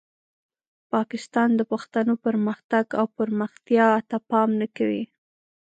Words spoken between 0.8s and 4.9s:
پاکستان د پښتنو پرمختګ او پرمختیا ته پام نه